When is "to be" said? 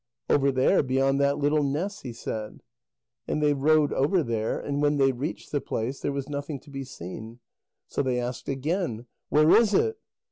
6.61-6.83